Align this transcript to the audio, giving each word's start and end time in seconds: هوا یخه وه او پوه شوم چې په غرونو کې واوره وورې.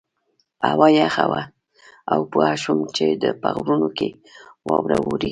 هوا 0.69 0.87
یخه 0.99 1.25
وه 1.31 1.43
او 2.11 2.19
پوه 2.31 2.49
شوم 2.61 2.79
چې 2.95 3.05
په 3.41 3.49
غرونو 3.57 3.89
کې 3.97 4.09
واوره 4.67 4.97
وورې. 5.01 5.29